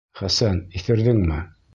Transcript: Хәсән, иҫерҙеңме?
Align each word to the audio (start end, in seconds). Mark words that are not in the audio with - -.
Хәсән, 0.19 0.61
иҫерҙеңме? 0.79 1.39